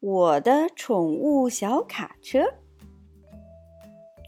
[0.00, 2.54] 我的宠物小卡车，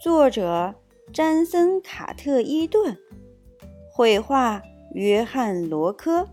[0.03, 0.75] 作者
[1.15, 2.95] 詹森·卡特伊顿，
[3.91, 4.61] 绘画
[4.93, 6.29] 约翰·罗科，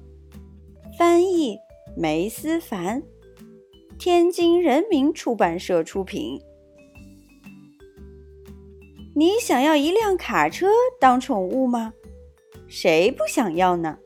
[0.97, 1.57] 翻译
[1.95, 3.01] 梅思凡，
[3.97, 6.41] 天津人民出版社出品。
[9.15, 10.67] 你想要一辆卡车
[10.99, 11.93] 当宠物吗？
[12.67, 13.99] 谁不想要呢？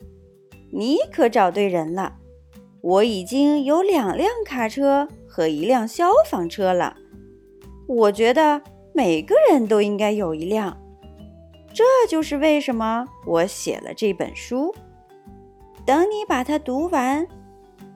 [0.72, 2.20] 你可找对人了。
[2.84, 6.98] 我已经有两辆卡车和一辆消防车了。
[7.88, 8.62] 我觉得
[8.94, 10.78] 每个人都应该有一辆。
[11.74, 14.76] 这就是为什么我写了这本书。
[15.86, 17.26] 等你把它读完，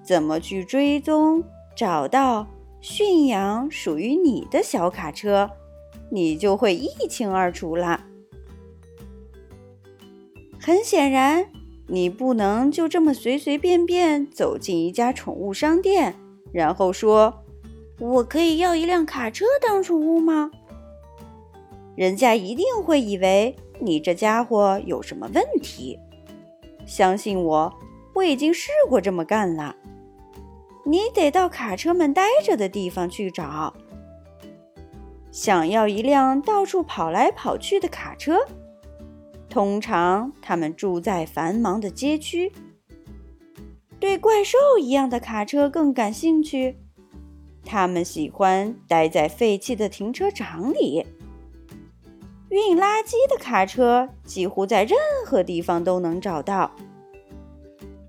[0.01, 1.43] 怎么去追踪、
[1.75, 2.47] 找到、
[2.79, 5.51] 驯养属于你的小卡车，
[6.09, 8.05] 你就会一清二楚了。
[10.57, 11.45] 很显然。
[11.87, 16.15] 你不能就这么随随便便走进一家宠物商店，
[16.51, 17.45] 然后说
[17.99, 20.51] ：“我可以要一辆卡车当宠物吗？”
[21.95, 25.97] 人家一定会以为你这家伙有什么问题。
[26.85, 27.73] 相信我，
[28.13, 29.75] 我已经试过这么干了。
[30.85, 33.73] 你得到卡车们待着的地方去找。
[35.31, 38.39] 想要一辆到处跑来跑去的卡车？
[39.57, 42.53] 通常，他们住在繁忙的街区。
[43.99, 46.77] 对怪兽一样的卡车更感兴趣。
[47.65, 51.03] 他们喜欢待在废弃的停车场里。
[52.49, 56.69] 运垃圾的卡车几乎在任何地方都能找到。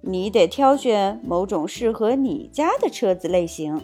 [0.02, 3.80] 你得挑选某种适合你家的车子类型。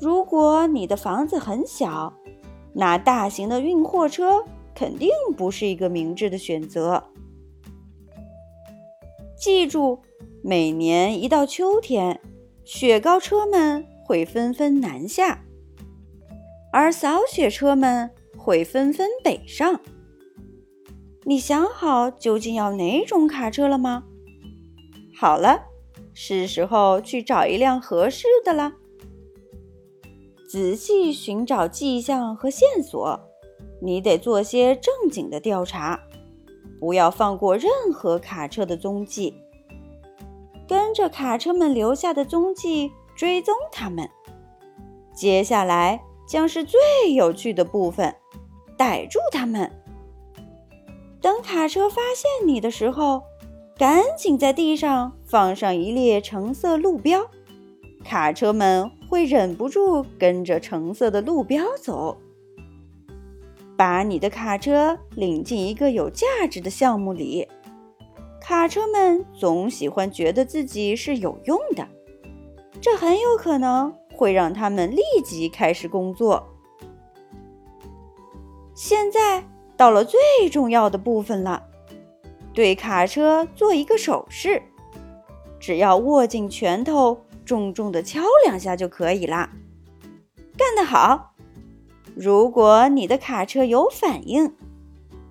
[0.00, 2.14] 如果你的房子很小，
[2.72, 4.42] 那大型的运货车。
[4.76, 7.02] 肯定不是一个明智的选择。
[9.34, 10.02] 记住，
[10.42, 12.20] 每年一到秋天，
[12.62, 15.42] 雪糕车们会纷纷南下，
[16.70, 19.80] 而扫雪车们会纷纷北上。
[21.24, 24.04] 你想好究竟要哪种卡车了吗？
[25.18, 25.64] 好了，
[26.12, 28.74] 是时候去找一辆合适的了。
[30.46, 33.20] 仔细寻找迹象和线索。
[33.80, 36.00] 你得做些正经的调查，
[36.80, 39.34] 不要放过任何卡车的踪迹。
[40.68, 44.08] 跟着卡车们留下的踪迹追踪它们。
[45.14, 46.80] 接下来将是最
[47.14, 48.14] 有趣的部分，
[48.76, 49.70] 逮住它们。
[51.20, 53.22] 等卡车发现你的时候，
[53.78, 57.26] 赶紧在地上放上一列橙色路标，
[58.04, 62.16] 卡车们会忍不住跟着橙色的路标走。
[63.76, 67.46] 把你的卡车领进一个有价值的项目里，
[68.40, 71.86] 卡车们总喜欢觉得自己是有用的，
[72.80, 76.48] 这很有可能会让他们立即开始工作。
[78.74, 79.44] 现在
[79.76, 80.20] 到了最
[80.50, 81.62] 重要的部分了，
[82.54, 84.62] 对卡车做一个手势，
[85.60, 89.50] 只要握紧拳头，重重的敲两下就可以啦。
[90.56, 91.35] 干得好！
[92.18, 94.56] 如果你的卡车有反应，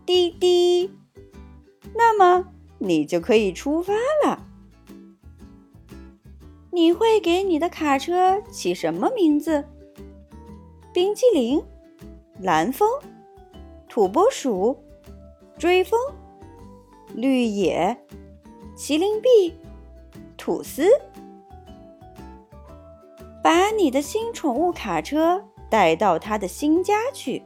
[0.05, 0.91] 滴滴，
[1.95, 2.47] 那么
[2.77, 3.91] 你就可以出发
[4.23, 4.45] 了。
[6.69, 9.65] 你会给你的卡车起什么名字？
[10.93, 11.59] 冰淇淋、
[12.39, 12.87] 蓝风、
[13.89, 14.77] 土拨鼠、
[15.57, 15.99] 追风、
[17.15, 17.97] 绿野、
[18.77, 19.55] 麒麟臂、
[20.37, 20.87] 吐司。
[23.41, 25.43] 把你的新宠物卡车。
[25.69, 27.43] 带到他的新家去，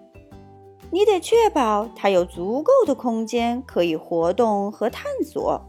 [0.91, 5.61] 你得确保他有足够的空间可以活动和探索。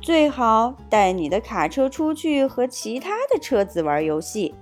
[0.00, 4.54] 最好带你的卡车出去和其他的车子玩游戏。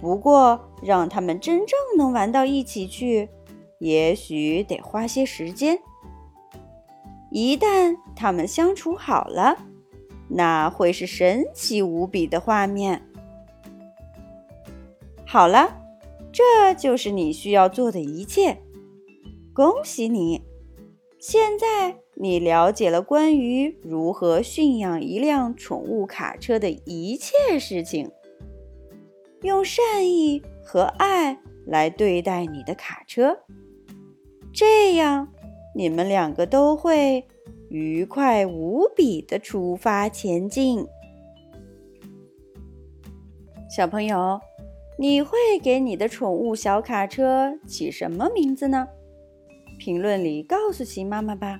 [0.00, 3.28] 不过，让他们真正能玩到一起去，
[3.80, 5.78] 也许得花些时间。
[7.30, 9.58] 一旦他们相处好了，
[10.26, 13.09] 那会是神奇无比的画面。
[15.32, 15.80] 好了，
[16.32, 18.58] 这就是你需要做的一切。
[19.54, 20.42] 恭喜你，
[21.20, 28.10] 现在你了解了关于如何驯养一辆宠物卡车的一切事情。
[29.42, 33.38] 用善意和爱来对待你的卡车，
[34.52, 35.28] 这样
[35.76, 37.24] 你们两个都会
[37.68, 40.84] 愉快无比的出发前进。
[43.68, 44.40] 小朋友。
[45.00, 45.30] 你会
[45.62, 48.86] 给你的宠物小卡车起什么名字呢？
[49.78, 51.58] 评论里告诉奇妈妈吧。